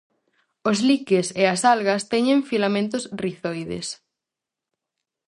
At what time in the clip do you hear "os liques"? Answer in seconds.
0.69-1.27